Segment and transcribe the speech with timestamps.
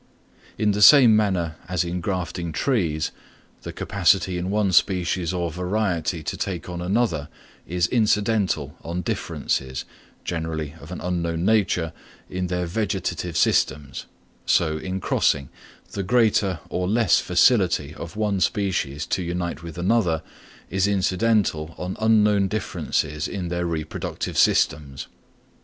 [0.57, 3.11] In the same manner as in grafting trees,
[3.61, 7.29] the capacity in one species or variety to take on another,
[7.67, 9.85] is incidental on differences,
[10.25, 11.93] generally of an unknown nature,
[12.31, 14.07] in their vegetative systems,
[14.47, 15.49] so in crossing,
[15.91, 20.23] the greater or less facility of one species to unite with another
[20.71, 25.05] is incidental on unknown differences in their reproductive systems.